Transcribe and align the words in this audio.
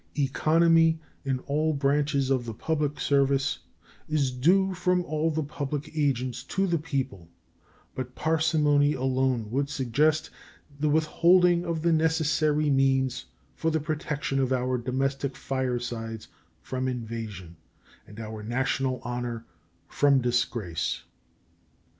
Economy 0.17 0.97
in 1.25 1.37
all 1.41 1.73
branches 1.75 2.31
of 2.31 2.43
the 2.47 2.55
public 2.55 2.99
service 2.99 3.59
is 4.09 4.31
due 4.31 4.73
from 4.73 5.05
all 5.05 5.29
the 5.29 5.43
public 5.43 5.95
agents 5.95 6.41
to 6.41 6.65
the 6.65 6.79
people, 6.79 7.29
but 7.93 8.15
parsimony 8.15 8.93
alone 8.95 9.51
would 9.51 9.69
suggest 9.69 10.31
the 10.79 10.89
withholding 10.89 11.63
of 11.63 11.83
the 11.83 11.93
necessary 11.93 12.67
means 12.71 13.25
for 13.53 13.69
the 13.69 13.79
protection 13.79 14.39
of 14.39 14.51
our 14.51 14.75
domestic 14.75 15.35
firesides 15.35 16.27
from 16.63 16.87
invasion 16.87 17.55
and 18.07 18.19
our 18.19 18.41
national 18.41 19.01
honor 19.03 19.45
from 19.87 20.19
disgrace. 20.19 21.03